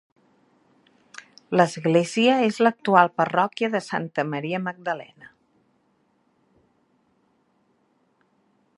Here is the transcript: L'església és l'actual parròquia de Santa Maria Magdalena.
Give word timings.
L'església 1.59 2.37
és 2.45 2.57
l'actual 2.67 3.13
parròquia 3.23 3.71
de 3.77 3.83
Santa 3.89 4.27
Maria 4.33 4.63
Magdalena. 4.69 5.33